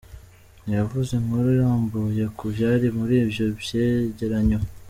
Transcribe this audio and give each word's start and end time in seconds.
Ntiyavuze 0.63 1.11
inkuru 1.19 1.47
irambuye 1.57 2.23
ku 2.37 2.43
vyari 2.55 2.87
muri 2.97 3.13
ivyo 3.25 3.45
vyegeranyo. 3.59 4.59